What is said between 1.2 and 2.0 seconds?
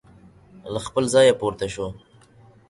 پورته شو.